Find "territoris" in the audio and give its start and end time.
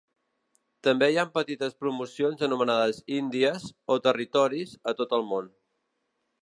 4.09-4.77